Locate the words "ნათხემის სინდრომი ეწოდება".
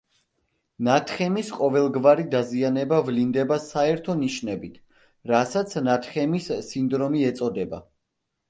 5.91-7.85